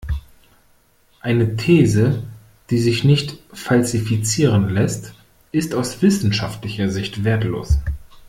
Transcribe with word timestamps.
Eine 1.19 1.57
These, 1.57 2.23
die 2.71 2.79
sich 2.79 3.03
nicht 3.03 3.37
falsifizieren 3.53 4.69
lässt, 4.71 5.13
ist 5.51 5.75
aus 5.75 6.01
wissenschaftlicher 6.01 6.89
Sicht 6.89 7.23
wertlos. 7.23 7.77